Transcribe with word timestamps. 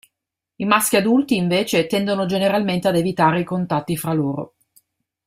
I 0.55 0.65
maschi 0.65 0.95
adulti, 0.97 1.35
invece, 1.35 1.85
tendono 1.85 2.25
generalmente 2.25 2.87
ad 2.87 2.95
evitare 2.95 3.41
i 3.41 3.43
contatti 3.43 3.95
fra 3.95 4.13
loro. 4.13 4.55